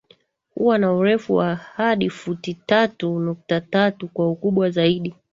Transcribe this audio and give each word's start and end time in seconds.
huwa 0.55 0.77
na 0.77 0.93
urefu 0.93 1.35
wa 1.35 1.55
hadi 1.55 2.09
futi 2.09 2.53
tatu 2.53 3.19
nukta 3.19 3.61
tatu 3.61 4.07
kwa 4.07 4.29
ukubwa 4.31 4.69
zaidi 4.69 5.15